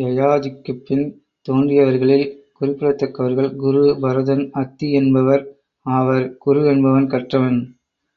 யயாதிக்குப் 0.00 0.82
பின் 0.82 1.02
தோன்றியவர்களில் 1.46 2.24
குறிப்பிடத்தக்கவர்கள் 2.60 3.50
குரு, 3.56 3.98
பரதன், 4.00 4.50
அத்தி 4.54 4.90
என்பவர் 4.92 5.44
ஆவர். 5.86 6.28
குரு 6.38 6.64
என்பவன் 6.66 7.08
கற்றவன். 7.08 7.60